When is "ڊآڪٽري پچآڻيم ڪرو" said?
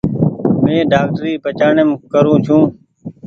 0.91-2.33